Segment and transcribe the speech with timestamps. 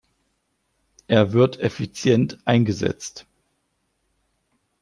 [1.07, 3.27] Er wird effizient eingesetzt.